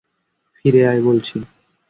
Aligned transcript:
ফিরে 0.55 0.81
আয় 0.87 1.01
বলছি! 1.07 1.35